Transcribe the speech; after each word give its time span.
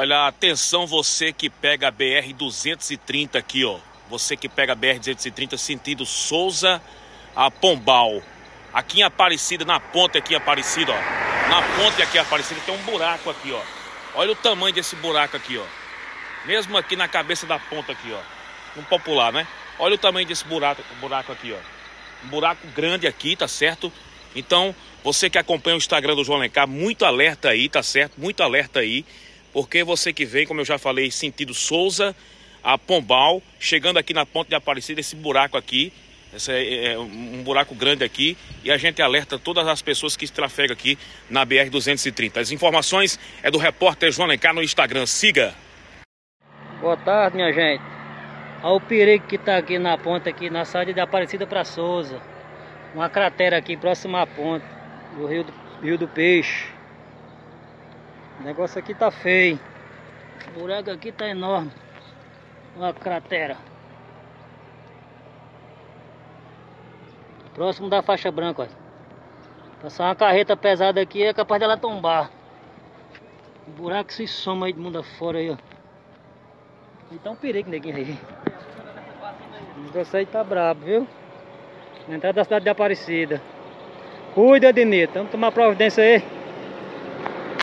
Olha, 0.00 0.28
atenção 0.28 0.86
você 0.86 1.32
que 1.32 1.50
pega 1.50 1.88
a 1.88 1.90
BR 1.90 2.32
230 2.32 3.36
aqui, 3.36 3.64
ó. 3.64 3.80
Você 4.08 4.36
que 4.36 4.48
pega 4.48 4.72
a 4.72 4.76
BR 4.76 4.96
230 4.98 5.58
sentido 5.58 6.06
Souza 6.06 6.80
a 7.34 7.50
Pombal. 7.50 8.22
Aqui 8.72 9.00
em 9.00 9.02
Aparecida, 9.02 9.64
na 9.64 9.80
ponta 9.80 10.18
aqui 10.18 10.34
em 10.34 10.36
Aparecida, 10.36 10.92
ó. 10.92 11.48
Na 11.50 11.62
ponta 11.76 12.00
aqui 12.00 12.16
em 12.16 12.20
Aparecida 12.20 12.60
tem 12.64 12.72
um 12.76 12.82
buraco 12.84 13.28
aqui, 13.28 13.50
ó. 13.50 13.60
Olha 14.14 14.30
o 14.30 14.36
tamanho 14.36 14.72
desse 14.72 14.94
buraco 14.94 15.36
aqui, 15.36 15.58
ó. 15.58 15.66
Mesmo 16.46 16.78
aqui 16.78 16.94
na 16.94 17.08
cabeça 17.08 17.44
da 17.44 17.58
ponta 17.58 17.90
aqui, 17.90 18.12
ó. 18.12 18.78
Um 18.78 18.84
popular, 18.84 19.32
né? 19.32 19.48
Olha 19.80 19.96
o 19.96 19.98
tamanho 19.98 20.28
desse 20.28 20.44
buraco, 20.44 20.80
buraco 21.00 21.32
aqui, 21.32 21.52
ó. 21.52 22.24
Um 22.24 22.28
buraco 22.28 22.64
grande 22.68 23.08
aqui, 23.08 23.34
tá 23.34 23.48
certo? 23.48 23.92
Então, 24.36 24.72
você 25.02 25.28
que 25.28 25.38
acompanha 25.38 25.74
o 25.74 25.78
Instagram 25.78 26.14
do 26.14 26.22
João 26.22 26.38
Lencar, 26.38 26.68
muito 26.68 27.04
alerta 27.04 27.48
aí, 27.48 27.68
tá 27.68 27.82
certo? 27.82 28.12
Muito 28.16 28.44
alerta 28.44 28.78
aí. 28.78 29.04
Porque 29.58 29.82
você 29.82 30.12
que 30.12 30.24
vem, 30.24 30.46
como 30.46 30.60
eu 30.60 30.64
já 30.64 30.78
falei, 30.78 31.10
sentido 31.10 31.52
Souza 31.52 32.14
a 32.62 32.78
Pombal, 32.78 33.42
chegando 33.58 33.98
aqui 33.98 34.14
na 34.14 34.24
ponta 34.24 34.50
de 34.50 34.54
Aparecida, 34.54 35.00
esse 35.00 35.16
buraco 35.16 35.56
aqui, 35.56 35.92
esse 36.32 36.52
é, 36.52 36.92
é 36.92 36.98
um 36.98 37.42
buraco 37.42 37.74
grande 37.74 38.04
aqui, 38.04 38.38
e 38.62 38.70
a 38.70 38.76
gente 38.76 39.02
alerta 39.02 39.36
todas 39.36 39.66
as 39.66 39.82
pessoas 39.82 40.16
que 40.16 40.30
trafegam 40.30 40.74
aqui 40.74 40.96
na 41.28 41.44
BR-230. 41.44 42.36
As 42.36 42.52
informações 42.52 43.18
é 43.42 43.50
do 43.50 43.58
repórter 43.58 44.12
João 44.12 44.28
Lencar 44.28 44.54
no 44.54 44.62
Instagram. 44.62 45.06
Siga! 45.06 45.52
Boa 46.80 46.96
tarde, 46.96 47.34
minha 47.34 47.52
gente. 47.52 47.82
Olha 48.62 48.76
o 48.76 48.80
perigo 48.80 49.26
que 49.26 49.34
está 49.34 49.56
aqui 49.56 49.76
na 49.76 49.98
ponta, 49.98 50.30
aqui 50.30 50.48
na 50.48 50.64
saída 50.64 50.94
de 50.94 51.00
Aparecida 51.00 51.48
para 51.48 51.64
Souza. 51.64 52.22
Uma 52.94 53.10
cratera 53.10 53.58
aqui 53.58 53.76
próxima 53.76 54.22
à 54.22 54.26
ponte 54.26 54.64
do 55.16 55.26
Rio 55.26 55.42
do, 55.42 55.52
Rio 55.82 55.98
do 55.98 56.06
Peixe. 56.06 56.77
O 58.38 58.42
negócio 58.42 58.78
aqui 58.78 58.94
tá 58.94 59.10
feio. 59.10 59.58
O 60.48 60.60
buraco 60.60 60.90
aqui 60.90 61.10
tá 61.10 61.28
enorme. 61.28 61.72
Olha 62.76 62.90
a 62.90 62.92
cratera. 62.94 63.56
Próximo 67.54 67.88
da 67.88 68.02
faixa 68.02 68.30
branca, 68.30 68.62
ó. 68.62 69.82
Passar 69.82 70.04
uma 70.04 70.14
carreta 70.14 70.56
pesada 70.56 71.00
aqui 71.00 71.24
é 71.24 71.34
capaz 71.34 71.60
dela 71.60 71.76
tombar. 71.76 72.30
O 73.66 73.70
buraco 73.72 74.12
se 74.12 74.26
soma 74.28 74.66
aí 74.66 74.72
de 74.72 74.78
mundo 74.78 75.00
afora 75.00 75.38
aí, 75.38 75.50
ó. 75.50 75.56
Então 77.10 77.32
um 77.32 77.36
perigo, 77.36 77.68
neguinho 77.68 77.96
aí. 77.96 78.18
O 79.76 79.80
negócio 79.80 80.18
aí 80.18 80.26
tá 80.26 80.44
brabo, 80.44 80.84
viu? 80.84 81.06
Na 82.06 82.16
entrada 82.16 82.36
da 82.36 82.44
cidade 82.44 82.64
de 82.64 82.70
Aparecida. 82.70 83.42
Cuida, 84.34 84.72
Denito. 84.72 85.14
Vamos 85.14 85.32
tomar 85.32 85.50
providência 85.50 86.04
aí. 86.04 86.37